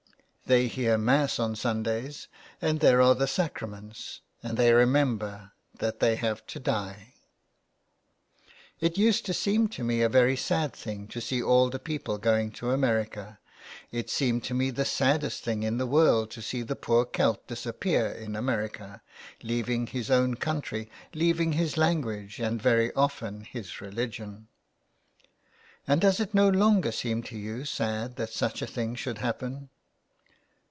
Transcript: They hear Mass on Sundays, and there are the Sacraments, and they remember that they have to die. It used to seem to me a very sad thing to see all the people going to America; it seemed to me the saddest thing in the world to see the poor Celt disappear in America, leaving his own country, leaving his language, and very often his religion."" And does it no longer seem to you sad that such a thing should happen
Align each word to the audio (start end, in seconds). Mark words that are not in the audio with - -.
They 0.47 0.67
hear 0.67 0.97
Mass 0.97 1.39
on 1.39 1.55
Sundays, 1.55 2.27
and 2.61 2.81
there 2.81 3.01
are 3.01 3.15
the 3.15 3.25
Sacraments, 3.25 4.19
and 4.43 4.57
they 4.57 4.73
remember 4.73 5.53
that 5.79 6.01
they 6.01 6.17
have 6.17 6.45
to 6.47 6.59
die. 6.59 7.13
It 8.81 8.97
used 8.97 9.25
to 9.27 9.33
seem 9.33 9.69
to 9.69 9.81
me 9.81 10.01
a 10.01 10.09
very 10.09 10.35
sad 10.35 10.73
thing 10.73 11.07
to 11.07 11.21
see 11.21 11.41
all 11.41 11.69
the 11.69 11.79
people 11.79 12.17
going 12.17 12.51
to 12.59 12.71
America; 12.71 13.39
it 13.93 14.09
seemed 14.09 14.43
to 14.43 14.53
me 14.53 14.71
the 14.71 14.83
saddest 14.83 15.41
thing 15.41 15.63
in 15.63 15.77
the 15.77 15.87
world 15.87 16.29
to 16.31 16.41
see 16.41 16.63
the 16.63 16.75
poor 16.75 17.05
Celt 17.05 17.47
disappear 17.47 18.07
in 18.11 18.35
America, 18.35 19.01
leaving 19.43 19.87
his 19.87 20.11
own 20.11 20.35
country, 20.35 20.91
leaving 21.13 21.53
his 21.53 21.77
language, 21.77 22.39
and 22.41 22.61
very 22.61 22.93
often 22.93 23.45
his 23.45 23.79
religion."" 23.79 24.49
And 25.87 26.01
does 26.01 26.19
it 26.19 26.33
no 26.33 26.49
longer 26.49 26.91
seem 26.91 27.23
to 27.23 27.37
you 27.37 27.63
sad 27.63 28.17
that 28.17 28.33
such 28.33 28.61
a 28.61 28.67
thing 28.67 28.95
should 28.95 29.19
happen 29.19 29.69